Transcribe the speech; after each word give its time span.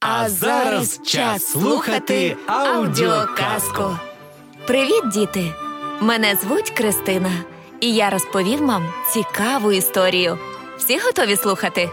А 0.00 0.28
зараз 0.28 1.00
час 1.04 1.46
слухати 1.46 2.36
аудіоказку. 2.46 3.84
Привіт, 4.66 5.08
діти! 5.12 5.54
Мене 6.00 6.34
звуть 6.42 6.70
Кристина, 6.70 7.30
і 7.80 7.94
я 7.94 8.10
розповім 8.10 8.66
вам 8.66 8.88
цікаву 9.12 9.72
історію. 9.72 10.38
Всі 10.78 10.98
готові 10.98 11.36
слухати? 11.36 11.90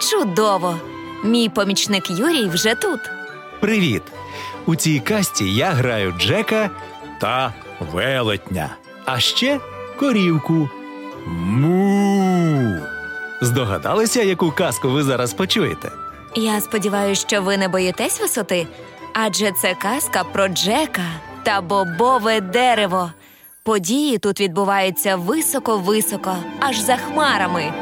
Чудово! 0.00 0.76
Мій 1.24 1.48
помічник 1.48 2.10
Юрій 2.10 2.48
вже 2.48 2.74
тут. 2.74 3.00
Привіт! 3.60 4.02
У 4.66 4.76
цій 4.76 5.00
касті 5.00 5.54
я 5.54 5.70
граю 5.70 6.12
Джека 6.18 6.70
та 7.20 7.54
велетня, 7.92 8.76
а 9.04 9.20
ще 9.20 9.60
корівку. 9.98 10.70
Му. 11.26 12.80
Здогадалися, 13.40 14.22
яку 14.22 14.50
казку 14.50 14.88
ви 14.90 15.02
зараз 15.02 15.34
почуєте? 15.34 15.90
Я 16.38 16.60
сподіваюся, 16.60 17.20
що 17.28 17.42
ви 17.42 17.56
не 17.56 17.68
боїтесь 17.68 18.20
висоти, 18.20 18.66
адже 19.12 19.52
це 19.52 19.74
казка 19.74 20.24
про 20.24 20.48
Джека 20.48 21.02
та 21.42 21.60
бобове 21.60 22.40
дерево. 22.40 23.12
Події 23.62 24.18
тут 24.18 24.40
відбуваються 24.40 25.16
високо-високо, 25.16 26.36
аж 26.60 26.78
за 26.78 26.96
хмарами. 26.96 27.72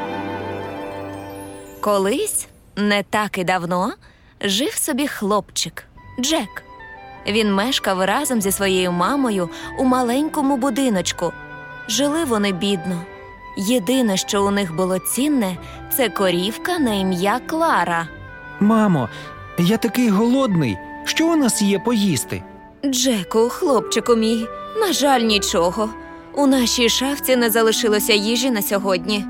Колись, 1.81 2.49
не 2.77 3.03
так 3.03 3.39
і 3.39 3.45
давно, 3.45 3.93
жив 4.41 4.75
собі 4.75 5.09
хлопчик 5.09 5.85
Джек. 6.21 6.63
Він 7.27 7.55
мешкав 7.55 8.03
разом 8.03 8.41
зі 8.41 8.53
своєю 8.53 8.93
мамою 8.93 9.51
у 9.79 9.85
маленькому 9.85 10.57
будиночку. 10.57 11.33
Жили 11.89 12.25
вони 12.25 12.53
бідно. 12.53 13.03
Єдине, 13.57 14.17
що 14.17 14.45
у 14.45 14.51
них 14.51 14.75
було 14.77 14.99
цінне, 14.99 15.57
це 15.97 16.09
корівка 16.09 16.79
на 16.79 16.95
ім'я 16.95 17.41
Клара. 17.47 18.09
Мамо, 18.61 19.09
я 19.59 19.77
такий 19.77 20.09
голодний. 20.09 20.79
Що 21.05 21.27
у 21.27 21.37
нас 21.37 21.63
є 21.63 21.79
поїсти? 21.79 22.43
Джеку, 22.87 23.49
хлопчику 23.49 24.17
мій, 24.17 24.47
на 24.81 24.93
жаль, 24.93 25.21
нічого. 25.21 25.89
У 26.35 26.47
нашій 26.47 26.89
шафці 26.89 27.37
не 27.37 27.51
залишилося 27.51 28.13
їжі 28.13 28.51
на 28.51 28.63
сьогодні. 28.63 29.25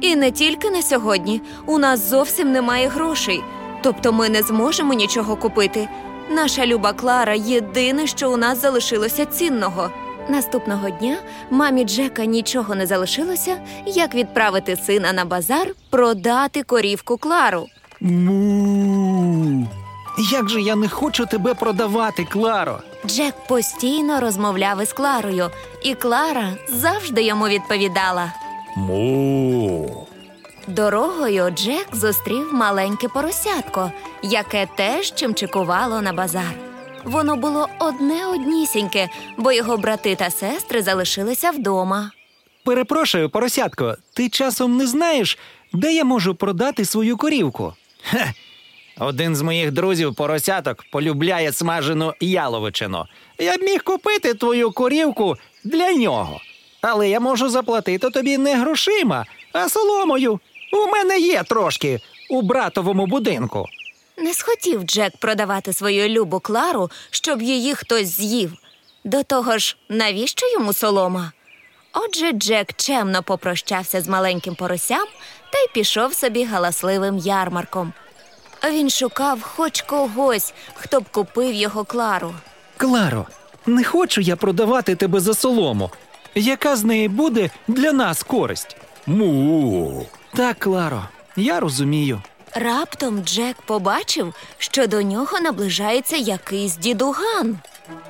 І 0.00 0.16
не 0.16 0.30
тільки 0.30 0.70
на 0.70 0.82
сьогодні, 0.82 1.42
у 1.66 1.78
нас 1.78 2.10
зовсім 2.10 2.52
немає 2.52 2.88
грошей, 2.88 3.42
тобто 3.82 4.12
ми 4.12 4.28
не 4.28 4.42
зможемо 4.42 4.94
нічого 4.94 5.36
купити. 5.36 5.88
Наша 6.30 6.66
люба 6.66 6.92
Клара 6.92 7.34
єдине, 7.34 8.06
що 8.06 8.32
у 8.32 8.36
нас 8.36 8.60
залишилося 8.62 9.24
цінного. 9.24 9.90
Наступного 10.28 10.90
дня 10.90 11.16
мамі 11.50 11.84
Джека 11.84 12.24
нічого 12.24 12.74
не 12.74 12.86
залишилося, 12.86 13.56
як 13.86 14.14
відправити 14.14 14.76
сина 14.76 15.12
на 15.12 15.24
базар 15.24 15.68
продати 15.90 16.62
корівку 16.62 17.16
Клару. 17.16 17.66
Му. 18.04 19.68
Як 20.32 20.48
же 20.48 20.60
я 20.60 20.76
не 20.76 20.88
хочу 20.88 21.26
тебе 21.26 21.54
продавати, 21.54 22.24
Кларо? 22.24 22.78
Джек 23.06 23.34
постійно 23.48 24.20
розмовляв 24.20 24.82
із 24.82 24.92
Кларою, 24.92 25.50
і 25.82 25.94
Клара 25.94 26.52
завжди 26.68 27.22
йому 27.22 27.48
відповідала. 27.48 28.32
Му. 28.76 30.06
Дорогою 30.68 31.50
Джек 31.50 31.86
зустрів 31.92 32.54
маленьке 32.54 33.08
поросятко, 33.08 33.92
яке 34.22 34.68
теж 34.76 35.14
чимчикувало 35.14 36.02
на 36.02 36.12
базар. 36.12 36.54
Воно 37.04 37.36
було 37.36 37.68
одне 37.78 38.26
однісіньке, 38.26 39.08
бо 39.36 39.52
його 39.52 39.76
брати 39.76 40.16
та 40.16 40.30
сестри 40.30 40.82
залишилися 40.82 41.50
вдома. 41.50 42.10
Перепрошую, 42.64 43.30
поросятко, 43.30 43.96
ти 44.14 44.28
часом 44.28 44.76
не 44.76 44.86
знаєш, 44.86 45.38
де 45.72 45.94
я 45.94 46.04
можу 46.04 46.34
продати 46.34 46.84
свою 46.84 47.16
корівку? 47.16 47.72
Хе. 48.10 48.32
Один 48.98 49.36
з 49.36 49.42
моїх 49.42 49.72
друзів 49.72 50.14
поросяток 50.14 50.84
полюбляє 50.92 51.52
смажену 51.52 52.14
яловичину. 52.20 53.04
Я 53.38 53.56
б 53.56 53.62
міг 53.62 53.82
купити 53.84 54.34
твою 54.34 54.72
корівку 54.72 55.36
для 55.64 55.92
нього. 55.92 56.40
Але 56.80 57.08
я 57.08 57.20
можу 57.20 57.48
заплатити 57.48 58.10
тобі 58.10 58.38
не 58.38 58.56
грошима, 58.56 59.26
а 59.52 59.68
соломою. 59.68 60.40
У 60.72 60.86
мене 60.86 61.18
є 61.18 61.42
трошки 61.42 62.00
у 62.30 62.42
братовому 62.42 63.06
будинку. 63.06 63.66
Не 64.18 64.34
схотів 64.34 64.82
Джек 64.82 65.16
продавати 65.16 65.72
свою 65.72 66.08
любу 66.08 66.40
Клару, 66.40 66.90
щоб 67.10 67.42
її 67.42 67.74
хтось 67.74 68.06
з'їв. 68.06 68.52
До 69.04 69.22
того 69.22 69.58
ж, 69.58 69.76
навіщо 69.88 70.52
йому 70.52 70.72
солома? 70.72 71.32
Отже, 71.94 72.32
Джек 72.32 72.72
чемно 72.76 73.22
попрощався 73.22 74.00
з 74.00 74.08
маленьким 74.08 74.54
поросям 74.54 75.06
та 75.52 75.58
й 75.58 75.68
пішов 75.74 76.14
собі 76.14 76.44
галасливим 76.44 77.18
ярмарком. 77.18 77.92
Він 78.70 78.90
шукав 78.90 79.42
хоч 79.42 79.82
когось, 79.82 80.54
хто 80.74 81.00
б 81.00 81.04
купив 81.10 81.54
його 81.54 81.84
Клару. 81.84 82.34
Кларо, 82.76 83.26
не 83.66 83.84
хочу 83.84 84.20
я 84.20 84.36
продавати 84.36 84.96
тебе 84.96 85.20
за 85.20 85.34
солому. 85.34 85.90
Яка 86.34 86.76
з 86.76 86.84
неї 86.84 87.08
буде 87.08 87.50
для 87.68 87.92
нас 87.92 88.22
користь? 88.22 88.76
Му. 89.06 90.06
Так, 90.36 90.58
Кларо, 90.58 91.02
я 91.36 91.60
розумію. 91.60 92.22
Раптом 92.54 93.24
Джек 93.24 93.56
побачив, 93.62 94.34
що 94.58 94.86
до 94.86 95.02
нього 95.02 95.40
наближається 95.40 96.16
якийсь 96.16 96.76
дідуган. 96.76 97.58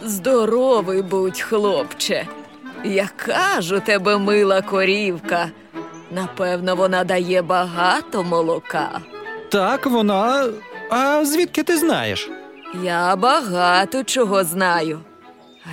Здоровий 0.03 1.03
будь, 1.03 1.41
хлопче. 1.41 2.27
Яка 2.84 3.61
ж 3.61 3.77
у 3.77 3.81
тебе 3.81 4.19
мила 4.19 4.62
корівка. 4.62 5.50
Напевно, 6.11 6.77
вона 6.77 7.05
дає 7.05 7.43
багато 7.43 8.22
молока. 8.25 9.00
Так, 9.49 9.87
вона. 9.87 10.49
А 10.91 11.25
звідки 11.25 11.62
ти 11.62 11.77
знаєш? 11.77 12.31
Я 12.83 13.17
багато 13.17 14.05
чого 14.05 14.44
знаю. 14.44 15.00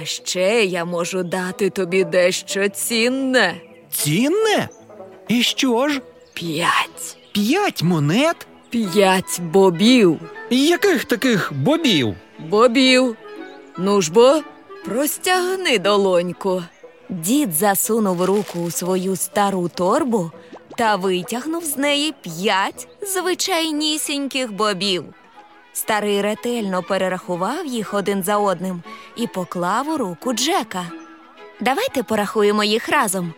А 0.01 0.05
ще 0.05 0.65
я 0.65 0.85
можу 0.85 1.23
дати 1.23 1.69
тобі 1.69 2.03
дещо 2.03 2.69
цінне. 2.69 3.55
Цінне? 3.91 4.69
І 5.27 5.43
що 5.43 5.87
ж? 5.89 6.01
П'ять. 6.33 7.17
П'ять 7.31 7.83
монет? 7.83 8.47
П'ять 8.69 9.41
бобів. 9.41 10.19
Яких 10.49 11.05
таких 11.05 11.51
бобів? 11.53 12.15
Бобів. 12.39 13.15
Ну 13.77 14.01
ж 14.01 14.11
бо, 14.11 14.41
простягни 14.85 15.79
долоньку. 15.79 16.63
Дід 17.11 17.53
засунув 17.53 18.25
руку 18.25 18.59
у 18.59 18.71
свою 18.71 19.15
стару 19.15 19.69
торбу 19.69 20.31
та 20.77 20.95
витягнув 20.95 21.65
з 21.65 21.77
неї 21.77 22.13
п'ять 22.21 22.87
звичайнісіньких 23.01 24.53
бобів. 24.53 25.05
Старий 25.73 26.21
ретельно 26.21 26.83
перерахував 26.83 27.65
їх 27.65 27.93
один 27.93 28.23
за 28.23 28.37
одним 28.37 28.83
і 29.15 29.27
поклав 29.27 29.89
у 29.89 29.97
руку 29.97 30.33
Джека. 30.33 30.85
Давайте 31.59 32.03
порахуємо 32.03 32.63
їх 32.63 32.89
разом. 32.89 33.33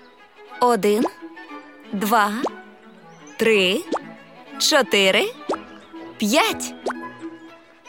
Один, 0.62 1.06
два, 1.94 2.32
три, 3.38 3.84
чотири, 4.60 5.34
п'ять. 6.18 6.74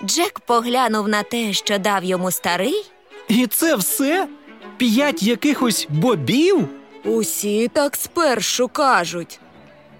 Джек 0.04 0.40
поглянув 0.40 1.08
на 1.08 1.22
те, 1.22 1.52
що 1.52 1.78
дав 1.78 2.04
йому 2.04 2.30
старий, 2.30 2.90
І 3.28 3.46
це 3.46 3.76
все? 3.76 4.28
П'ять 4.76 5.22
якихось 5.22 5.86
бобів? 5.90 6.68
Усі 7.04 7.68
так 7.68 7.96
спершу 7.96 8.68
кажуть. 8.68 9.40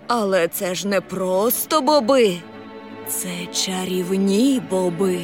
Але 0.07 0.49
це 0.49 0.75
ж 0.75 0.89
не 0.89 1.01
просто 1.01 1.81
боби. 1.81 2.37
Це 3.09 3.29
чарівні 3.53 4.63
боби. 4.71 5.21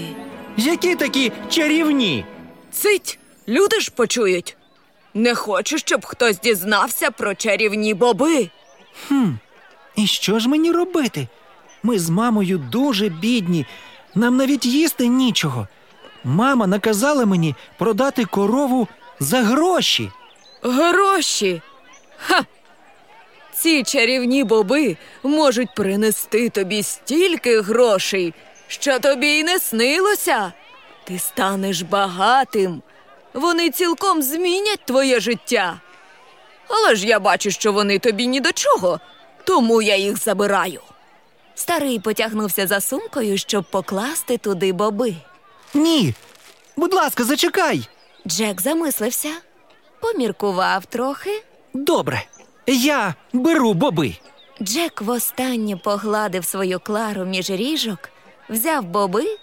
Які 0.56 0.94
такі 0.94 1.32
чарівні? 1.48 2.24
Цить, 2.72 3.18
люди 3.48 3.80
ж 3.80 3.90
почують. 3.90 4.56
Не 5.14 5.34
хочу, 5.34 5.78
щоб 5.78 6.04
хтось 6.04 6.40
дізнався 6.40 7.10
про 7.10 7.34
чарівні 7.34 7.94
боби. 7.94 8.50
І 9.96 10.06
що 10.06 10.38
ж 10.38 10.48
мені 10.48 10.72
робити? 10.72 11.28
Ми 11.82 11.98
з 11.98 12.10
мамою 12.10 12.58
дуже 12.58 13.08
бідні, 13.08 13.66
нам 14.14 14.36
навіть 14.36 14.66
їсти 14.66 15.06
нічого. 15.06 15.68
Мама 16.24 16.66
наказала 16.66 17.26
мені 17.26 17.54
продати 17.78 18.24
корову 18.24 18.88
за 19.20 19.42
гроші. 19.42 20.10
Гроші. 20.62 21.62
Ха! 22.18 22.44
Ці 23.52 23.82
чарівні 23.82 24.44
боби 24.44 24.96
можуть 25.22 25.74
принести 25.74 26.48
тобі 26.48 26.82
стільки 26.82 27.60
грошей, 27.60 28.34
що 28.68 28.98
тобі 28.98 29.26
й 29.26 29.44
не 29.44 29.58
снилося. 29.58 30.52
Ти 31.04 31.18
станеш 31.18 31.82
багатим. 31.82 32.82
Вони 33.34 33.70
цілком 33.70 34.22
змінять 34.22 34.84
твоє 34.84 35.20
життя. 35.20 35.80
Але 36.68 36.94
ж 36.94 37.06
я 37.06 37.20
бачу, 37.20 37.50
що 37.50 37.72
вони 37.72 37.98
тобі 37.98 38.26
ні 38.26 38.40
до 38.40 38.52
чого, 38.52 39.00
тому 39.44 39.82
я 39.82 39.96
їх 39.96 40.16
забираю. 40.18 40.80
старий 41.54 41.98
потягнувся 41.98 42.66
за 42.66 42.80
сумкою, 42.80 43.38
щоб 43.38 43.64
покласти 43.70 44.38
туди 44.38 44.72
боби. 44.72 45.14
Ні. 45.74 46.14
Будь 46.76 46.94
ласка, 46.94 47.24
зачекай. 47.24 47.88
Джек 48.26 48.60
замислився, 48.60 49.28
поміркував 50.00 50.86
трохи. 50.86 51.42
Добре, 51.74 52.22
я 52.66 53.14
беру 53.32 53.74
боби. 53.74 54.14
Джек 54.62 55.02
востаннє 55.02 55.76
погладив 55.76 56.44
свою 56.44 56.80
клару 56.80 57.24
між 57.24 57.50
ріжок, 57.50 58.08
взяв 58.48 58.84
боби 58.84 59.38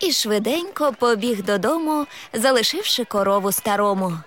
і 0.00 0.12
швиденько 0.12 0.92
побіг 0.98 1.42
додому, 1.44 2.06
залишивши 2.32 3.04
корову 3.04 3.52
старому. 3.52 4.18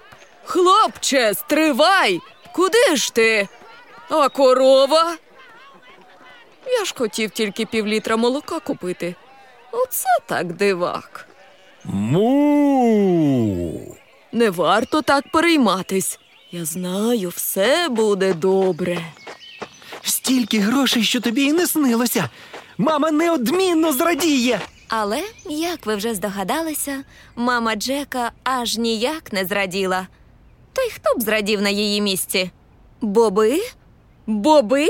Хлопче, 0.46 1.34
стривай! 1.34 2.19
Куди 2.54 2.96
ж 2.96 3.13
ти? 3.13 3.48
А 4.10 4.30
корова? 4.30 5.18
Я 6.68 6.86
ж 6.86 6.94
хотів 6.98 7.31
тільки 7.31 7.66
півлітра 7.66 8.18
молока 8.18 8.60
купити. 8.60 9.16
Оце 9.72 10.10
так 10.25 10.54
дивак. 10.54 11.28
Му. 11.88 13.82
Не 14.32 14.50
варто 14.50 15.02
так 15.02 15.32
перейматись. 15.32 16.20
Я 16.52 16.66
знаю, 16.66 17.30
все 17.30 17.90
буде 17.90 18.34
добре. 18.34 18.98
Стільки 20.04 20.60
грошей, 20.60 21.04
що 21.04 21.22
тобі 21.22 21.44
і 21.44 21.54
не 21.54 21.68
снилося. 21.68 22.30
Мама 22.78 23.12
неодмінно 23.12 23.94
зрадіє. 23.94 24.60
Але, 24.88 25.24
як 25.50 25.86
ви 25.86 25.96
вже 25.96 26.14
здогадалися, 26.16 27.04
мама 27.36 27.76
Джека 27.76 28.31
аж 28.44 28.78
ніяк 28.78 29.34
не 29.34 29.46
зраділа. 29.46 30.08
То 30.74 30.81
й 30.81 30.90
хто 30.90 31.20
б 31.20 31.22
зрадів 31.22 31.62
на 31.62 31.70
її 31.70 32.02
місці? 32.02 32.52
Боби? 33.02 33.62
Боби? 34.28 34.88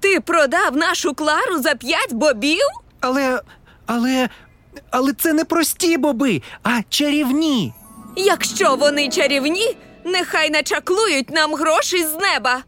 Ти 0.00 0.20
продав 0.20 0.76
нашу 0.76 1.14
Клару 1.14 1.62
за 1.62 1.74
п'ять 1.74 2.12
бобів? 2.12 2.66
Але, 3.00 3.40
але, 3.86 4.28
але 4.90 5.12
це 5.12 5.32
не 5.32 5.44
прості 5.44 5.96
боби, 5.98 6.42
а 6.62 6.80
чарівні. 6.88 7.72
Якщо 8.16 8.76
вони 8.76 9.08
чарівні, 9.08 9.76
нехай 10.04 10.50
начаклують 10.50 11.30
нам 11.30 11.54
грошей 11.54 12.04
з 12.04 12.14
неба. 12.14 12.62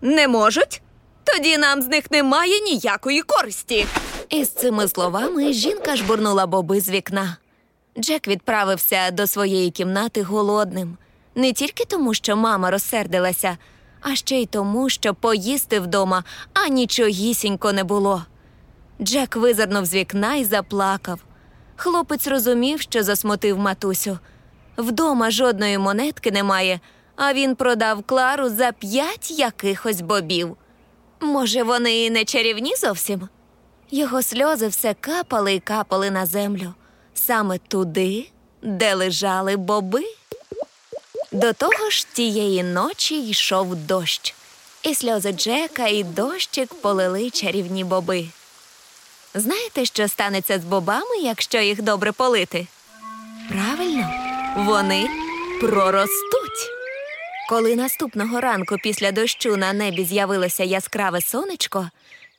Не 0.00 0.28
можуть? 0.28 0.82
Тоді 1.24 1.58
нам 1.58 1.82
з 1.82 1.88
них 1.88 2.10
немає 2.10 2.60
ніякої 2.60 3.22
користі. 3.22 3.86
Із 4.28 4.48
цими 4.48 4.88
словами 4.88 5.52
жінка 5.52 5.96
жбурнула 5.96 6.46
боби 6.46 6.80
з 6.80 6.90
вікна. 6.90 7.36
Джек 7.98 8.28
відправився 8.28 9.10
до 9.10 9.26
своєї 9.26 9.70
кімнати 9.70 10.22
голодним. 10.22 10.96
Не 11.34 11.52
тільки 11.52 11.84
тому, 11.84 12.14
що 12.14 12.36
мама 12.36 12.70
розсердилася, 12.70 13.58
а 14.00 14.14
ще 14.16 14.36
й 14.40 14.46
тому, 14.46 14.88
що 14.88 15.14
поїсти 15.14 15.80
вдома 15.80 16.24
анічогісінько 16.52 17.72
не 17.72 17.84
було. 17.84 18.22
Джек 19.00 19.36
визирнув 19.36 19.84
з 19.84 19.94
вікна 19.94 20.34
і 20.34 20.44
заплакав. 20.44 21.20
Хлопець 21.76 22.26
розумів, 22.26 22.80
що 22.80 23.02
засмутив 23.02 23.58
матусю. 23.58 24.18
Вдома 24.76 25.30
жодної 25.30 25.78
монетки 25.78 26.30
немає, 26.30 26.80
а 27.16 27.32
він 27.32 27.56
продав 27.56 28.02
Клару 28.02 28.48
за 28.48 28.72
п'ять 28.72 29.30
якихось 29.30 30.00
бобів. 30.00 30.56
Може, 31.20 31.62
вони 31.62 32.04
і 32.04 32.10
не 32.10 32.24
чарівні 32.24 32.76
зовсім? 32.76 33.28
Його 33.90 34.22
сльози 34.22 34.68
все 34.68 34.94
капали 35.00 35.54
і 35.54 35.60
капали 35.60 36.10
на 36.10 36.26
землю, 36.26 36.74
саме 37.14 37.58
туди, 37.58 38.28
де 38.62 38.94
лежали 38.94 39.56
боби. 39.56 40.04
До 41.32 41.52
того 41.52 41.90
ж, 41.90 42.06
тієї 42.12 42.62
ночі 42.62 43.28
йшов 43.28 43.76
дощ, 43.76 44.34
і 44.82 44.94
сльози 44.94 45.32
Джека 45.32 45.86
і 45.86 46.04
дощик 46.04 46.74
полили 46.74 47.30
чарівні 47.30 47.84
боби. 47.84 48.26
Знаєте, 49.34 49.84
що 49.84 50.08
станеться 50.08 50.58
з 50.58 50.64
бобами, 50.64 51.16
якщо 51.22 51.60
їх 51.60 51.82
добре 51.82 52.12
полити? 52.12 52.66
Правильно, 53.48 54.10
вони 54.56 55.08
проростуть. 55.60 56.70
Коли 57.48 57.76
наступного 57.76 58.40
ранку 58.40 58.76
після 58.82 59.12
дощу 59.12 59.56
на 59.56 59.72
небі 59.72 60.04
з'явилося 60.04 60.64
яскраве 60.64 61.20
сонечко, 61.20 61.90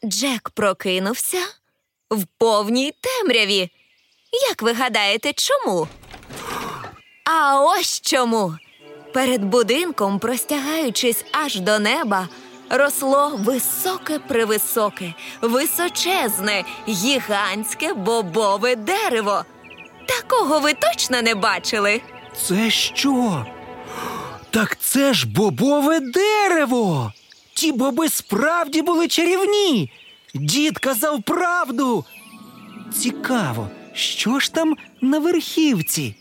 Джек 0.05 0.49
прокинувся 0.49 1.37
в 2.11 2.25
повній 2.37 2.93
темряві. 3.01 3.69
Як 4.49 4.61
ви 4.61 4.73
гадаєте, 4.73 5.33
чому? 5.33 5.87
А 7.23 7.61
ось 7.61 8.01
чому. 8.01 8.55
Перед 9.13 9.43
будинком, 9.43 10.19
простягаючись 10.19 11.25
аж 11.31 11.59
до 11.59 11.79
неба, 11.79 12.29
росло 12.69 13.31
високе 13.39 14.19
превисоке, 14.19 15.13
височезне, 15.41 16.63
гігантське 16.87 17.93
бобове 17.93 18.75
дерево. 18.75 19.45
Такого 20.07 20.59
ви 20.59 20.73
точно 20.73 21.21
не 21.21 21.35
бачили. 21.35 22.01
Це 22.47 22.69
що? 22.69 23.45
Так 24.51 24.77
це 24.79 25.13
ж 25.13 25.27
бобове 25.27 25.99
дерево. 25.99 27.13
Ті 27.53 27.71
боби 27.71 28.09
справді 28.09 28.81
були 28.81 29.07
чарівні. 29.07 29.91
Дід 30.33 30.79
казав 30.79 31.23
правду. 31.23 32.05
Цікаво, 32.93 33.69
що 33.93 34.39
ж 34.39 34.53
там 34.53 34.75
на 35.01 35.19
верхівці? 35.19 36.15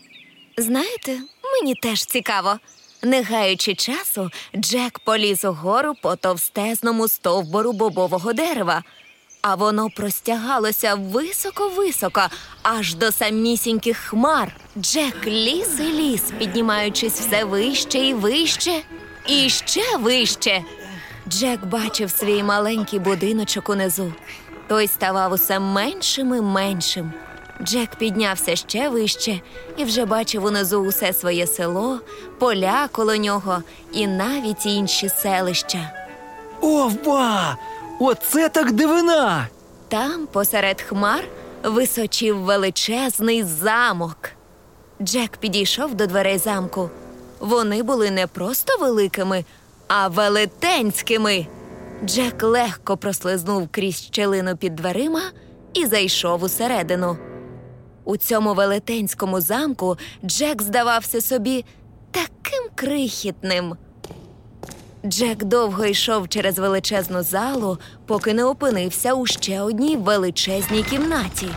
Знаєте, 0.57 1.19
мені 1.53 1.75
теж 1.75 2.05
цікаво. 2.05 2.59
Не 3.05 3.23
гаючи 3.23 3.75
часу, 3.75 4.31
Джек 4.55 4.99
поліз 4.99 5.45
угору 5.45 5.93
по 6.01 6.15
товстезному 6.15 7.07
стовбору 7.07 7.73
бобового 7.73 8.33
дерева, 8.33 8.83
а 9.41 9.55
воно 9.55 9.89
простягалося 9.89 10.95
високо-високо, 10.95 12.21
аж 12.63 12.95
до 12.95 13.11
самісіньких 13.11 13.97
хмар. 13.97 14.55
Джек 14.77 15.27
ліз 15.27 15.79
і 15.79 15.83
ліз, 15.83 16.21
піднімаючись 16.39 17.19
все 17.19 17.43
вище 17.43 17.99
і 17.99 18.13
вище, 18.13 18.81
і 19.27 19.49
ще 19.49 19.97
вище. 19.97 20.63
Джек 21.27 21.65
бачив 21.65 22.11
свій 22.11 22.43
маленький 22.43 22.99
будиночок 22.99 23.69
унизу. 23.69 24.13
Той 24.67 24.87
ставав 24.87 25.31
усе 25.31 25.59
меншим 25.59 26.35
і 26.35 26.41
меншим. 26.41 27.13
Джек 27.63 27.95
піднявся 27.95 28.55
ще 28.55 28.89
вище 28.89 29.39
і 29.77 29.83
вже 29.83 30.05
бачив 30.05 30.45
унизу 30.45 30.79
усе 30.81 31.13
своє 31.13 31.47
село, 31.47 31.99
поля 32.39 32.89
коло 32.91 33.15
нього 33.15 33.63
і 33.91 34.07
навіть 34.07 34.65
інші 34.65 35.09
селища. 35.09 35.91
Ова! 36.61 37.57
Оце 37.99 38.49
так 38.49 38.71
дивина! 38.71 39.47
Там, 39.87 40.27
посеред 40.27 40.81
хмар, 40.81 41.23
височив 41.63 42.37
величезний 42.39 43.43
замок. 43.43 44.17
Джек 45.01 45.37
підійшов 45.37 45.95
до 45.95 46.07
дверей 46.07 46.37
замку. 46.37 46.89
Вони 47.39 47.83
були 47.83 48.11
не 48.11 48.27
просто 48.27 48.77
великими, 48.79 49.45
а 49.87 50.07
велетенськими. 50.07 51.47
Джек 52.05 52.43
легко 52.43 52.97
прослизнув 52.97 53.67
крізь 53.71 54.01
щелину 54.01 54.57
під 54.57 54.75
дверима 54.75 55.21
і 55.73 55.85
зайшов 55.85 56.43
усередину. 56.43 57.17
У 58.05 58.17
цьому 58.17 58.53
велетенському 58.53 59.41
замку 59.41 59.97
Джек 60.25 60.61
здавався 60.61 61.21
собі 61.21 61.65
таким 62.11 62.63
крихітним. 62.75 63.75
Джек 65.05 65.43
довго 65.43 65.85
йшов 65.85 66.29
через 66.29 66.59
величезну 66.59 67.23
залу, 67.23 67.77
поки 68.05 68.33
не 68.33 68.43
опинився 68.45 69.13
у 69.13 69.25
ще 69.25 69.61
одній 69.61 69.97
величезній 69.97 70.83
кімнаті. 70.83 71.47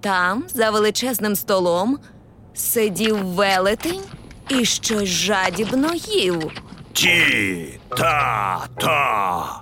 Там, 0.00 0.44
за 0.48 0.70
величезним 0.70 1.36
столом, 1.36 1.98
сидів 2.54 3.24
велетень 3.24 4.00
і 4.48 4.64
щось 4.64 5.08
жадібно 5.08 5.94
їв. 5.94 6.50
Ті, 6.92 7.80
та, 7.88 8.66
та. 8.80 9.60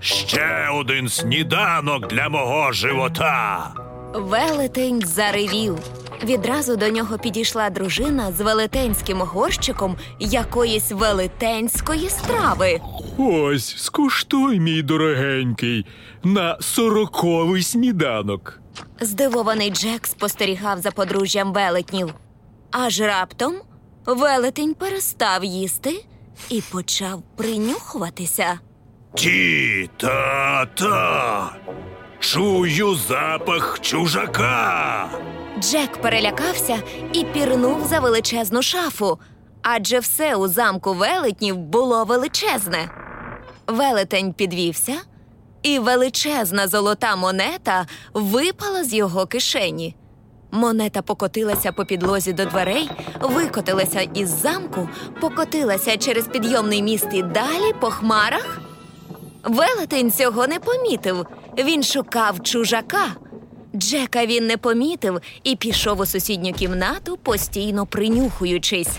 Ще 0.00 0.68
один 0.74 1.08
сніданок 1.08 2.08
для 2.08 2.28
мого 2.28 2.72
живота. 2.72 3.70
Велетень 4.16 5.02
заревів. 5.06 5.78
Відразу 6.24 6.76
до 6.76 6.88
нього 6.88 7.18
підійшла 7.18 7.70
дружина 7.70 8.32
з 8.32 8.40
велетенським 8.40 9.18
горщиком 9.20 9.96
якоїсь 10.20 10.92
велетенської 10.92 12.08
страви. 12.08 12.80
Ось, 13.18 13.76
скуштуй, 13.76 14.60
мій 14.60 14.82
дорогенький, 14.82 15.86
на 16.24 16.58
сороковий 16.60 17.62
сніданок. 17.62 18.60
Здивований 19.00 19.70
Джек 19.70 20.06
спостерігав 20.06 20.78
за 20.78 20.90
подружжям 20.90 21.52
велетнів. 21.52 22.14
Аж 22.70 23.00
раптом 23.00 23.54
велетень 24.06 24.74
перестав 24.74 25.44
їсти 25.44 26.04
і 26.50 26.62
почав 26.72 27.22
принюхуватися. 27.36 28.58
Ті, 29.14 29.90
та, 29.96 30.66
та. 30.66 31.56
Чую 32.32 32.94
запах 32.94 33.80
чужака. 33.80 35.08
Джек 35.60 36.02
перелякався 36.02 36.78
і 37.12 37.24
пірнув 37.24 37.86
за 37.86 38.00
величезну 38.00 38.62
шафу, 38.62 39.18
адже 39.62 39.98
все 39.98 40.36
у 40.36 40.48
замку 40.48 40.94
велетнів 40.94 41.56
було 41.56 42.04
величезне. 42.04 42.90
Велетень 43.66 44.32
підвівся, 44.32 44.94
і 45.62 45.78
величезна 45.78 46.68
золота 46.68 47.16
монета 47.16 47.86
випала 48.14 48.84
з 48.84 48.94
його 48.94 49.26
кишені. 49.26 49.96
Монета 50.50 51.02
покотилася 51.02 51.72
по 51.72 51.84
підлозі 51.84 52.32
до 52.32 52.44
дверей, 52.44 52.90
викотилася 53.20 54.00
із 54.00 54.28
замку, 54.28 54.88
покотилася 55.20 55.96
через 55.96 56.26
підйомний 56.26 56.82
міст 56.82 57.08
і 57.12 57.22
далі 57.22 57.72
по 57.80 57.90
хмарах. 57.90 58.60
Велетень 59.44 60.10
цього 60.12 60.46
не 60.46 60.58
помітив. 60.58 61.26
Він 61.58 61.82
шукав 61.82 62.42
чужака. 62.42 63.06
Джека 63.74 64.26
він 64.26 64.46
не 64.46 64.56
помітив 64.56 65.20
і 65.44 65.56
пішов 65.56 66.00
у 66.00 66.06
сусідню 66.06 66.52
кімнату, 66.52 67.16
постійно 67.16 67.86
принюхуючись. 67.86 68.98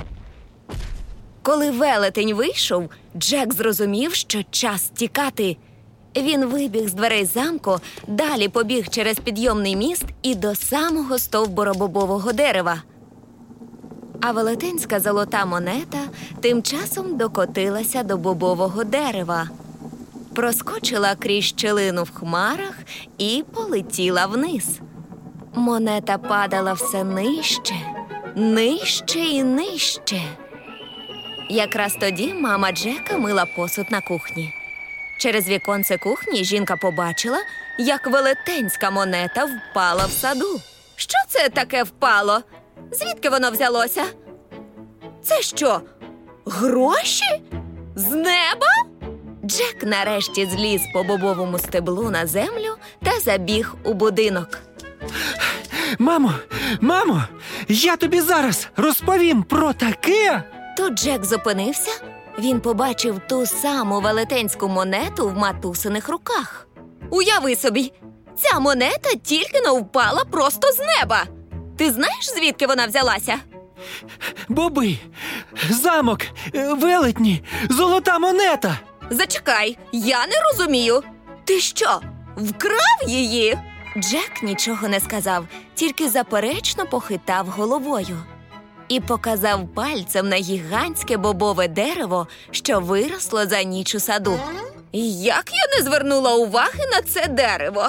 Коли 1.42 1.72
велетень 1.72 2.34
вийшов, 2.34 2.90
Джек 3.18 3.54
зрозумів, 3.54 4.14
що 4.14 4.44
час 4.52 4.90
тікати. 4.90 5.58
Він 6.16 6.46
вибіг 6.46 6.88
з 6.88 6.94
дверей 6.94 7.26
замку, 7.26 7.80
далі 8.08 8.48
побіг 8.48 8.90
через 8.90 9.20
підйомний 9.20 9.76
міст 9.76 10.06
і 10.22 10.36
до 10.36 10.56
самого 10.56 11.20
стовбура 11.20 11.74
бобового 11.74 12.34
дерева. 12.34 12.84
А 14.22 14.32
велетенська 14.32 15.00
золота 15.00 15.46
монета 15.46 16.00
тим 16.42 16.64
часом 16.64 17.18
докотилася 17.18 18.04
до 18.04 18.18
бобового 18.18 18.84
дерева, 18.84 19.50
проскочила 20.38 21.16
крізь 21.16 21.44
щелину 21.44 22.04
в 22.04 22.12
хмарах 22.14 22.76
і 23.18 23.44
полетіла 23.54 24.26
вниз. 24.26 24.80
Монета 25.54 26.18
падала 26.18 26.74
все 26.74 27.04
нижче, 27.04 27.76
нижче 28.36 29.20
і 29.20 29.44
нижче. 29.44 30.22
Якраз 31.50 31.98
тоді 32.00 32.34
мама 32.34 32.72
Джека 32.72 33.18
мила 33.18 33.46
посуд 33.56 33.92
на 33.92 34.02
кухні. 34.02 34.54
Через 35.20 35.48
віконце 35.48 35.98
кухні 35.98 36.44
жінка 36.44 36.76
побачила, 36.76 37.40
як 37.80 38.08
велетенська 38.08 38.92
монета 38.92 39.46
впала 39.46 40.06
в 40.06 40.12
саду. 40.12 40.62
Що 40.96 41.18
це 41.28 41.50
таке 41.50 41.84
впало? 41.84 42.42
Звідки 42.92 43.30
воно 43.30 43.52
взялося? 43.52 44.04
Це 45.24 45.42
що? 45.42 45.82
Гроші? 46.46 47.42
З 47.96 48.10
неба? 48.12 48.87
Джек 49.48 49.84
нарешті 49.84 50.46
зліз 50.46 50.82
по 50.94 51.04
бобовому 51.04 51.60
стеблу 51.60 52.10
на 52.10 52.28
землю 52.28 52.76
та 53.04 53.20
забіг 53.20 53.76
у 53.84 53.94
будинок. 53.94 54.60
Мамо, 56.00 56.34
мамо, 56.82 57.24
я 57.68 57.98
тобі 57.98 58.22
зараз 58.22 58.68
розповім 58.78 59.44
про 59.44 59.74
таке. 59.74 60.44
Тут 60.78 60.94
Джек 60.94 61.26
зупинився. 61.26 61.92
Він 62.40 62.60
побачив 62.60 63.22
ту 63.30 63.46
саму 63.46 64.02
велетенську 64.02 64.68
монету 64.68 65.30
в 65.30 65.38
матусиних 65.38 66.10
руках. 66.10 66.68
Уяви 67.10 67.56
собі, 67.56 67.94
ця 68.38 68.60
монета 68.60 69.10
тільки 69.24 69.62
но 69.66 69.76
впала 69.76 70.26
просто 70.32 70.72
з 70.72 70.80
неба. 70.80 71.24
Ти 71.78 71.92
знаєш, 71.92 72.30
звідки 72.36 72.68
вона 72.68 72.86
взялася? 72.86 73.36
Боби, 74.50 74.98
замок, 75.70 76.20
е, 76.56 76.74
велетні, 76.74 77.44
золота 77.70 78.20
монета. 78.20 78.80
Зачекай, 79.10 79.78
я 79.92 80.28
не 80.28 80.34
розумію. 80.52 81.04
Ти 81.44 81.60
що, 81.60 82.00
вкрав 82.38 83.10
її? 83.10 83.58
Джек 83.98 84.44
нічого 84.44 84.88
не 84.88 85.00
сказав, 85.00 85.46
тільки 85.76 86.10
заперечно 86.10 86.86
похитав 86.86 87.48
головою 87.48 88.18
і 88.88 89.00
показав 89.00 89.68
пальцем 89.68 90.30
на 90.30 90.36
гігантське 90.36 91.18
бобове 91.18 91.68
дерево, 91.68 92.28
що 92.52 92.80
виросло 92.80 93.46
за 93.46 93.64
ніч 93.64 93.96
у 93.96 94.00
саду. 94.00 94.40
Як 94.94 95.46
я 95.52 95.78
не 95.78 95.84
звернула 95.84 96.36
уваги 96.36 96.84
на 96.92 97.02
це 97.02 97.28
дерево? 97.28 97.86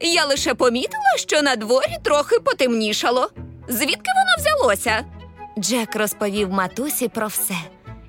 Я 0.00 0.24
лише 0.24 0.54
помітила, 0.54 1.16
що 1.16 1.42
на 1.42 1.56
дворі 1.56 1.96
трохи 2.02 2.38
потемнішало. 2.40 3.30
Звідки 3.68 4.10
воно 4.16 4.36
взялося? 4.38 5.04
Джек 5.58 5.96
розповів 5.96 6.52
матусі 6.52 7.08
про 7.08 7.26
все: 7.26 7.54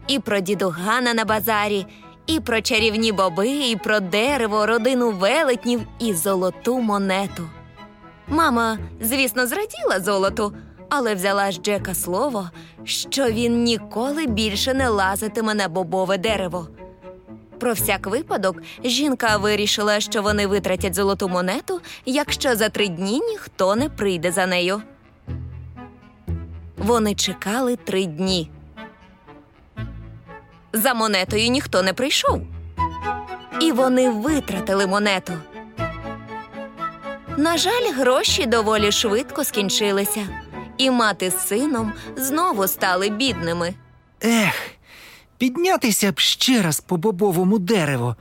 і 0.07 0.19
про 0.19 0.39
діду 0.39 0.69
Гана 0.69 1.13
на 1.13 1.25
базарі, 1.25 1.85
і 2.31 2.39
про 2.39 2.61
чарівні 2.61 3.11
боби, 3.11 3.49
і 3.49 3.75
про 3.75 3.99
дерево, 3.99 4.65
родину 4.65 5.11
велетнів 5.11 5.81
і 5.99 6.13
золоту 6.13 6.79
монету. 6.79 7.49
Мама, 8.27 8.77
звісно, 9.01 9.47
зраділа 9.47 9.99
золоту, 9.99 10.53
але 10.89 11.15
взяла 11.15 11.51
з 11.51 11.55
Джека 11.55 11.93
слово, 11.93 12.49
що 12.83 13.25
він 13.25 13.63
ніколи 13.63 14.25
більше 14.25 14.73
не 14.73 14.89
лазитиме 14.89 15.53
на 15.53 15.67
бобове 15.67 16.17
дерево. 16.17 16.67
Про 17.59 17.73
всяк 17.73 18.07
випадок 18.07 18.61
жінка 18.83 19.37
вирішила, 19.37 19.99
що 19.99 20.21
вони 20.21 20.47
витратять 20.47 20.95
золоту 20.95 21.29
монету, 21.29 21.81
якщо 22.05 22.55
за 22.55 22.69
три 22.69 22.87
дні 22.87 23.19
ніхто 23.19 23.75
не 23.75 23.89
прийде 23.89 24.31
за 24.31 24.45
нею. 24.45 24.81
Вони 26.77 27.15
чекали 27.15 27.75
три 27.75 28.05
дні. 28.05 28.49
За 30.73 30.93
монетою 30.93 31.47
ніхто 31.49 31.81
не 31.81 31.93
прийшов. 31.93 32.41
І 33.61 33.71
вони 33.71 34.09
витратили 34.09 34.87
монету. 34.87 35.33
На 37.37 37.57
жаль, 37.57 37.93
гроші 37.93 38.45
доволі 38.45 38.91
швидко 38.91 39.43
скінчилися, 39.43 40.27
і 40.77 40.91
мати 40.91 41.29
з 41.31 41.47
сином 41.47 41.93
знову 42.17 42.67
стали 42.67 43.09
бідними. 43.09 43.73
Ех, 44.23 44.53
піднятися 45.37 46.11
б 46.11 46.19
ще 46.19 46.61
раз 46.61 46.79
по 46.79 46.97
бобовому 46.97 47.59
дереву. 47.59 48.15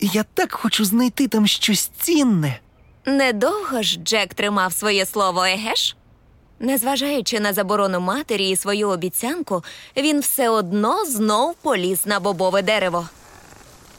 Я 0.00 0.24
так 0.34 0.52
хочу 0.52 0.84
знайти 0.84 1.28
там 1.28 1.46
щось 1.46 1.90
цінне. 2.00 2.60
Недовго 3.06 3.82
ж 3.82 3.98
Джек 3.98 4.34
тримав 4.34 4.72
своє 4.72 5.06
слово, 5.06 5.44
егеш? 5.44 5.96
Незважаючи 6.60 7.40
на 7.40 7.52
заборону 7.52 8.00
матері 8.00 8.50
і 8.50 8.56
свою 8.56 8.88
обіцянку, 8.88 9.64
він 9.96 10.20
все 10.20 10.48
одно 10.48 11.04
знов 11.04 11.54
поліз 11.54 12.00
на 12.06 12.20
бобове 12.20 12.62
дерево. 12.62 13.08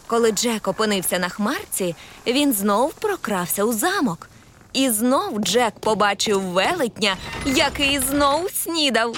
Коли 0.08 0.32
Джек 0.32 0.68
опинився 0.68 1.20
на 1.20 1.30
хмарці, 1.30 1.96
він 2.28 2.54
знов 2.54 2.94
прокрався 2.94 3.64
у 3.64 3.74
замок. 3.74 4.30
І 4.74 4.90
знов 4.90 5.40
Джек 5.40 5.74
побачив 5.80 6.42
велетня, 6.42 7.16
який 7.46 8.00
знов 8.00 8.52
снідав. 8.52 9.16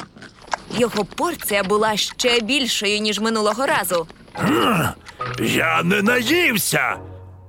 Його 0.78 1.06
порція 1.06 1.64
була 1.64 1.98
ще 1.98 2.40
більшою, 2.42 3.00
ніж 3.00 3.20
минулого 3.20 3.66
разу. 3.66 4.08
Я 5.40 5.84
не 5.84 6.02
наївся. 6.02 6.98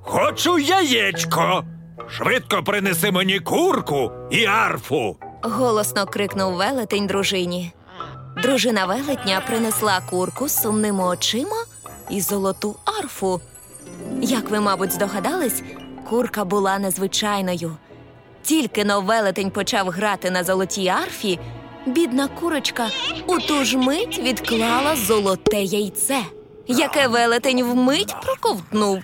Хочу 0.03 0.59
яєчко. 0.59 1.65
Швидко 2.11 2.63
принеси 2.63 3.11
мені 3.11 3.41
курку 3.41 4.11
і 4.31 4.45
арфу. 4.47 5.17
Голосно 5.43 6.07
крикнув 6.07 6.53
велетень 6.55 7.07
дружині. 7.07 7.73
Дружина 8.43 8.85
велетня 8.87 9.43
принесла 9.47 10.01
курку 10.11 10.49
з 10.49 10.63
сумними 10.63 11.05
очима 11.05 11.65
і 12.11 12.21
золоту 12.21 12.77
арфу. 12.85 13.41
Як 14.21 14.51
ви, 14.51 14.61
мабуть, 14.61 14.93
здогадались, 14.93 15.63
курка 16.11 16.45
була 16.45 16.79
незвичайною. 16.79 17.77
Тільки 18.43 18.85
но 18.85 19.01
велетень 19.01 19.51
почав 19.51 19.89
грати 19.89 20.31
на 20.31 20.45
золотій 20.45 20.89
арфі, 20.89 21.39
бідна 21.87 22.29
курочка 22.29 22.89
у 23.27 23.39
ту 23.39 23.65
ж 23.65 23.79
мить 23.79 24.19
відклала 24.19 24.97
золоте 24.97 25.63
яйце, 25.63 26.23
яке 26.67 27.09
велетень 27.09 27.65
вмить 27.65 28.15
проковтнув. 28.23 29.03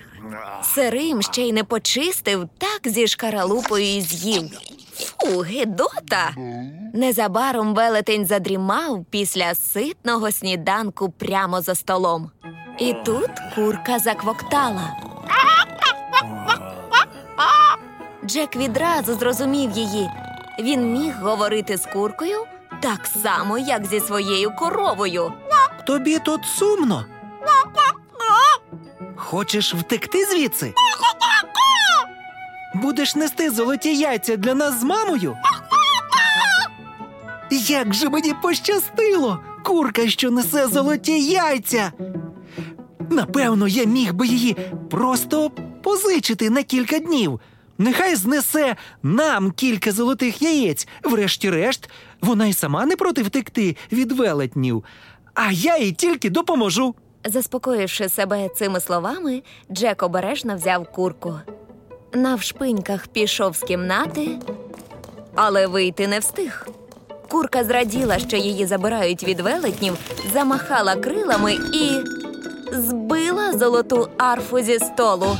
Сирим 0.75 1.21
ще 1.21 1.41
й 1.41 1.53
не 1.53 1.63
почистив, 1.63 2.49
так 2.57 2.93
зі 2.93 3.07
шкаралупою 3.07 3.85
і 3.85 4.01
з'їв. 4.01 4.43
Фу, 5.21 5.39
гидота! 5.43 6.31
Незабаром 6.93 7.73
велетень 7.73 8.25
задрімав 8.25 9.05
після 9.09 9.55
ситного 9.55 10.31
сніданку 10.31 11.09
прямо 11.09 11.61
за 11.61 11.75
столом. 11.75 12.31
І 12.79 12.93
тут 13.05 13.29
курка 13.55 13.99
заквоктала. 13.99 14.93
Джек 18.25 18.55
відразу 18.55 19.13
зрозумів 19.15 19.71
її. 19.71 20.09
Він 20.59 20.93
міг 20.93 21.13
говорити 21.21 21.77
з 21.77 21.85
куркою 21.85 22.45
так 22.81 23.05
само, 23.23 23.57
як 23.57 23.85
зі 23.85 23.99
своєю 23.99 24.55
коровою. 24.55 25.33
Тобі 25.87 26.19
тут 26.19 26.45
сумно. 26.45 27.05
Хочеш 29.15 29.73
втекти 29.73 30.25
звідси? 30.25 30.73
Будеш 32.75 33.15
нести 33.15 33.49
золоті 33.49 33.95
яйця 33.95 34.37
для 34.37 34.53
нас 34.53 34.79
з 34.79 34.83
мамою? 34.83 35.37
Як 37.51 37.93
же 37.93 38.09
мені 38.09 38.33
пощастило! 38.41 39.39
Курка, 39.63 40.07
що 40.07 40.31
несе 40.31 40.67
золоті 40.67 41.23
яйця. 41.23 41.91
Напевно, 43.09 43.67
я 43.67 43.83
міг 43.85 44.13
би 44.13 44.27
її 44.27 44.55
просто 44.91 45.51
позичити 45.83 46.49
на 46.49 46.63
кілька 46.63 46.99
днів. 46.99 47.39
Нехай 47.77 48.15
знесе 48.15 48.75
нам 49.03 49.51
кілька 49.51 49.91
золотих 49.91 50.41
яєць. 50.41 50.87
Врешті-решт, 51.03 51.89
вона 52.21 52.45
й 52.45 52.53
сама 52.53 52.85
не 52.85 52.95
проти 52.95 53.23
втекти 53.23 53.77
від 53.91 54.11
велетнів, 54.11 54.83
а 55.33 55.51
я 55.51 55.77
їй 55.77 55.91
тільки 55.91 56.29
допоможу. 56.29 56.95
Заспокоївши 57.25 58.09
себе 58.09 58.49
цими 58.49 58.79
словами, 58.79 59.43
Джек 59.71 60.03
обережно 60.03 60.55
взяв 60.55 60.91
курку. 60.91 61.35
Навшпиньках 62.13 63.07
пішов 63.07 63.55
з 63.55 63.59
кімнати, 63.63 64.39
але 65.35 65.67
вийти 65.67 66.07
не 66.07 66.19
встиг. 66.19 66.67
Курка 67.29 67.63
зраділа, 67.63 68.19
що 68.19 68.37
її 68.37 68.65
забирають 68.65 69.23
від 69.23 69.39
велетнів, 69.39 69.97
замахала 70.33 70.95
крилами 70.95 71.53
і 71.73 71.91
збила 72.71 73.53
золоту 73.57 74.09
арфу 74.17 74.59
зі 74.59 74.79
столу. 74.79 75.37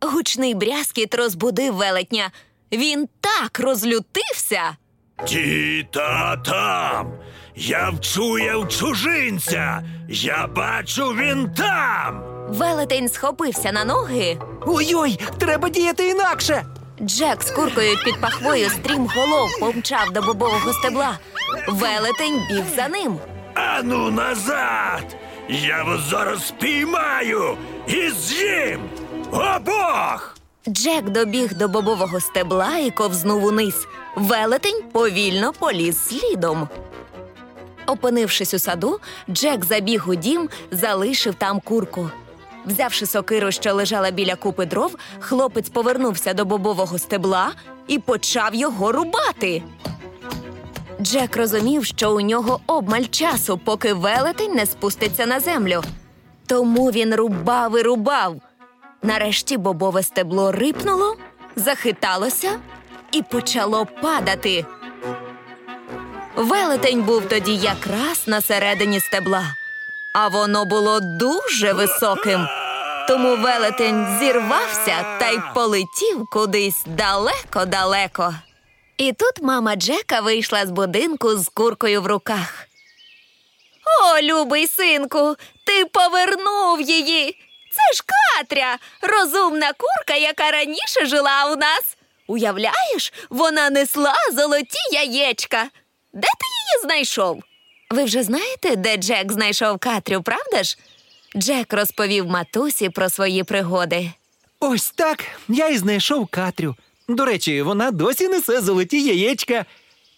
Гучний 0.00 0.54
брязкіт 0.54 1.14
розбудив 1.14 1.74
велетня. 1.74 2.30
Він 2.72 3.08
так 3.20 3.60
розлютився. 3.60 4.76
Тіта 5.24 6.36
там. 6.36 7.12
Я 7.56 7.90
вчуяв 7.90 8.68
чужинця. 8.68 9.82
Я 10.08 10.46
бачу 10.46 11.06
він 11.06 11.50
там. 11.56 12.35
Велетень 12.48 13.08
схопився 13.08 13.72
на 13.72 13.84
ноги. 13.84 14.38
Ой-ой, 14.66 15.18
треба 15.38 15.68
діяти 15.68 16.08
інакше. 16.08 16.64
Джек 17.02 17.42
з 17.42 17.50
куркою 17.50 17.96
під 18.04 18.20
пахвою 18.20 18.70
стрімголов 18.70 19.48
помчав 19.60 20.10
до 20.12 20.22
бобового 20.22 20.72
стебла. 20.72 21.18
Велетень 21.68 22.40
біг 22.50 22.64
за 22.76 22.88
ним. 22.88 23.18
Ану 23.54 24.10
назад! 24.10 25.16
Я 25.48 25.84
вас 25.84 26.00
зараз 26.10 26.46
спіймаю 26.46 27.56
і 27.88 28.10
з'їм! 28.10 28.80
Обох! 29.32 30.36
Джек 30.68 31.04
добіг 31.10 31.54
до 31.54 31.68
бобового 31.68 32.20
стебла 32.20 32.78
і 32.78 32.90
ковзнув 32.90 33.44
униз. 33.44 33.86
Велетень 34.16 34.82
повільно 34.92 35.52
поліз 35.52 36.08
слідом. 36.08 36.68
Опинившись 37.86 38.54
у 38.54 38.58
саду, 38.58 39.00
Джек 39.30 39.64
забіг 39.64 40.10
у 40.10 40.14
дім, 40.14 40.48
залишив 40.70 41.34
там 41.34 41.60
курку. 41.60 42.10
Взявши 42.66 43.06
сокиру, 43.06 43.52
що 43.52 43.74
лежала 43.74 44.10
біля 44.10 44.34
купи 44.34 44.66
дров, 44.66 44.96
хлопець 45.20 45.68
повернувся 45.68 46.34
до 46.34 46.44
бобового 46.44 46.98
стебла 46.98 47.52
і 47.86 47.98
почав 47.98 48.54
його 48.54 48.92
рубати. 48.92 49.62
Джек 51.00 51.36
розумів, 51.36 51.84
що 51.84 52.16
у 52.16 52.20
нього 52.20 52.60
обмаль 52.66 53.04
часу, 53.10 53.60
поки 53.64 53.92
велетень 53.92 54.52
не 54.52 54.66
спуститься 54.66 55.26
на 55.26 55.40
землю. 55.40 55.82
Тому 56.46 56.90
він 56.90 57.14
рубав 57.14 57.78
і 57.78 57.82
рубав. 57.82 58.36
Нарешті 59.02 59.56
бобове 59.56 60.02
стебло 60.02 60.52
рипнуло, 60.52 61.16
захиталося 61.56 62.50
і 63.12 63.22
почало 63.22 63.86
падати. 64.02 64.66
Велетень 66.36 67.02
був 67.02 67.22
тоді 67.28 67.56
якраз 67.56 68.24
на 68.26 68.40
середині 68.40 69.00
стебла, 69.00 69.44
а 70.18 70.28
воно 70.28 70.64
було 70.64 71.00
дуже 71.00 71.72
високим. 71.72 72.48
Тому 73.08 73.36
велетень 73.36 74.18
зірвався 74.18 75.18
та 75.20 75.30
й 75.30 75.38
полетів 75.54 76.26
кудись 76.32 76.82
далеко-далеко. 76.86 78.34
І 78.96 79.12
тут 79.12 79.42
мама 79.42 79.76
Джека 79.76 80.20
вийшла 80.20 80.66
з 80.66 80.70
будинку 80.70 81.36
з 81.36 81.48
куркою 81.48 82.02
в 82.02 82.06
руках. 82.06 82.66
О, 84.02 84.20
любий 84.22 84.66
синку, 84.66 85.36
ти 85.66 85.84
повернув 85.84 86.80
її. 86.80 87.36
Це 87.72 87.96
ж 87.96 88.02
Катря, 88.06 88.76
розумна 89.02 89.72
курка, 89.72 90.14
яка 90.14 90.50
раніше 90.50 91.06
жила 91.06 91.52
у 91.52 91.56
нас. 91.56 91.96
Уявляєш, 92.26 93.12
вона 93.30 93.70
несла 93.70 94.14
золоті 94.32 94.78
яєчка. 94.92 95.64
Де 96.12 96.26
ти 96.26 96.46
її 96.46 96.84
знайшов? 96.84 97.42
Ви 97.90 98.04
вже 98.04 98.22
знаєте, 98.22 98.76
де 98.76 98.96
Джек 98.96 99.32
знайшов 99.32 99.78
Катрю, 99.78 100.22
правда 100.22 100.62
ж? 100.62 100.78
Джек 101.36 101.72
розповів 101.72 102.26
матусі 102.26 102.88
про 102.90 103.10
свої 103.10 103.44
пригоди. 103.44 104.10
Ось 104.60 104.90
так 104.90 105.24
я 105.48 105.68
і 105.68 105.78
знайшов 105.78 106.26
Катрю. 106.26 106.74
До 107.08 107.24
речі, 107.24 107.62
вона 107.62 107.90
досі 107.90 108.28
несе 108.28 108.60
золоті 108.60 109.02
яєчка. 109.02 109.64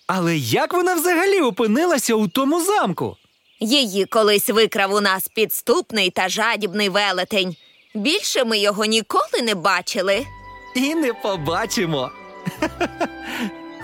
Але 0.07 0.37
як 0.37 0.73
вона 0.75 0.95
взагалі 0.95 1.41
опинилася 1.41 2.15
у 2.15 2.29
тому 2.29 2.61
замку? 2.65 3.17
Її 3.61 4.05
колись 4.05 4.49
викрав 4.49 4.93
у 4.93 5.01
нас 5.01 5.29
підступний 5.29 6.11
та 6.11 6.29
жадібний 6.29 6.89
велетень. 6.89 7.57
Більше 7.95 8.45
ми 8.45 8.59
його 8.59 8.85
ніколи 8.85 9.43
не 9.43 9.55
бачили. 9.55 10.27
І 10.75 10.95
не 10.95 11.13
побачимо. 11.13 12.11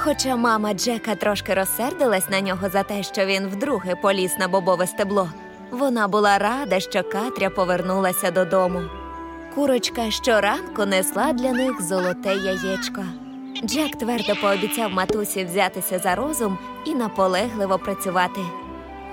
Хоча 0.05 0.37
мама 0.37 0.75
Джека 0.75 1.15
трошки 1.15 1.55
розсердилась 1.55 2.29
на 2.29 2.41
нього 2.41 2.69
за 2.69 2.83
те, 2.83 3.03
що 3.03 3.27
він 3.27 3.47
вдруге 3.47 3.95
поліз 3.95 4.33
на 4.39 4.49
бобове 4.49 4.87
стебло, 4.87 5.31
вона 5.71 6.09
була 6.09 6.39
рада, 6.39 6.81
що 6.81 7.03
Катря 7.03 7.51
повернулася 7.51 8.31
додому. 8.31 8.83
Курочка 9.55 10.11
щоранку 10.11 10.85
несла 10.85 11.33
для 11.33 11.53
них 11.53 11.83
золоте 11.83 12.35
яєчко. 12.35 13.05
Джек 13.65 13.97
твердо 13.97 14.37
пообіцяв 14.41 14.91
матусі 14.91 15.45
взятися 15.45 15.99
за 15.99 16.15
розум 16.15 16.59
і 16.87 16.95
наполегливо 16.95 17.79
працювати. 17.79 18.41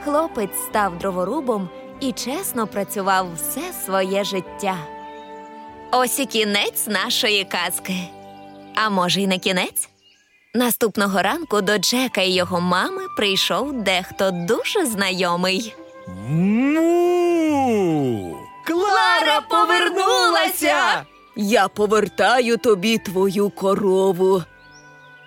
Хлопець 0.03 0.57
став 0.69 0.97
дроворубом 0.97 1.69
і 1.99 2.11
чесно 2.11 2.67
працював 2.67 3.27
все 3.35 3.73
своє 3.85 4.23
життя. 4.23 4.77
Ось 5.91 6.19
і 6.19 6.25
кінець 6.25 6.87
нашої 6.87 7.43
казки. 7.43 7.95
А 8.75 8.89
може, 8.89 9.21
й 9.21 9.27
не 9.27 9.39
кінець? 9.39 9.90
Наступного 10.53 11.21
ранку 11.21 11.61
до 11.61 11.77
Джека 11.77 12.21
і 12.21 12.31
його 12.31 12.61
мами 12.61 13.01
прийшов 13.17 13.73
дехто 13.73 14.31
дуже 14.31 14.85
знайомий. 14.85 15.75
Му! 16.29 17.67
Клара 18.67 19.41
повернулася! 19.49 21.05
Я 21.35 21.67
повертаю 21.67 22.57
тобі 22.57 22.97
твою 22.97 23.49
корову. 23.49 24.43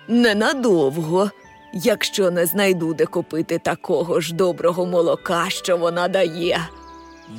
Ненадовго, 0.07 1.31
якщо 1.73 2.31
не 2.31 2.45
знайду 2.45 2.93
де 2.93 3.05
купити 3.05 3.59
такого 3.59 4.21
ж 4.21 4.33
доброго 4.33 4.85
молока, 4.85 5.45
що 5.49 5.77
вона 5.77 6.07
дає. 6.07 6.67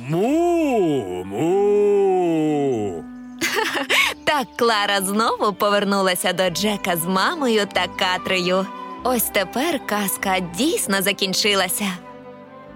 Му! 0.09 1.23
Му! 1.25 3.03
Так 4.37 4.47
Клара 4.57 5.01
знову 5.01 5.53
повернулася 5.53 6.33
до 6.33 6.49
Джека 6.49 6.97
з 6.97 7.05
мамою 7.05 7.65
та 7.73 7.87
Катрею. 7.87 8.65
Ось 9.03 9.23
тепер 9.23 9.85
казка 9.85 10.39
дійсно 10.39 11.01
закінчилася. 11.01 11.85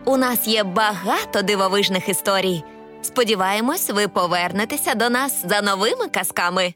У 0.06 0.18
нас 0.18 0.48
є 0.48 0.64
багато 0.64 1.42
дивовижних 1.42 2.10
історій. 2.10 2.64
Сподіваємось, 3.02 3.90
ви 3.90 4.08
повернетеся 4.08 4.96
до 4.96 5.10
нас 5.10 5.46
за 5.46 5.62
новими 5.62 6.08
казками. 6.08 6.74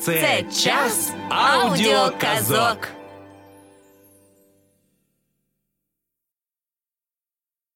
Це 0.00 0.42
час 0.42 1.12
аудіоказок. 1.28 2.88